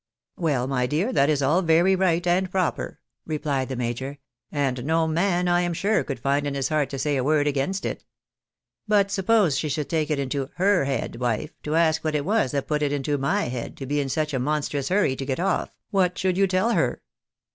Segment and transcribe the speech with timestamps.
[0.35, 4.17] "Well, my dear, that is all very right and proper," repUed the major;"
[4.51, 7.45] and no man, I am sure, could find in his heart to say a word
[7.45, 8.03] against it.
[8.87, 12.49] But suppose she should take it into her head, wife, to ask what it was
[12.53, 15.39] that put it into my head to be in such a monstrous hurry to get
[15.39, 17.03] off, what should you tell her